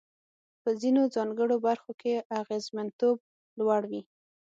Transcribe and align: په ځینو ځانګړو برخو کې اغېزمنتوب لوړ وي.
په 0.61 0.69
ځینو 0.81 1.01
ځانګړو 1.15 1.55
برخو 1.67 1.91
کې 2.01 2.13
اغېزمنتوب 2.39 3.17
لوړ 3.59 3.81
وي. 3.91 4.01